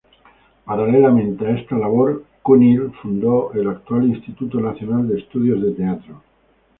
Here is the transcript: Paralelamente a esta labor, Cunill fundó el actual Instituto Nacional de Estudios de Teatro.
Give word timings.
Paralelamente 0.65 1.45
a 1.45 1.51
esta 1.51 1.77
labor, 1.77 2.25
Cunill 2.41 2.91
fundó 3.03 3.51
el 3.53 3.69
actual 3.69 4.05
Instituto 4.05 4.59
Nacional 4.59 5.07
de 5.07 5.19
Estudios 5.19 5.61
de 5.61 5.73
Teatro. 5.73 6.23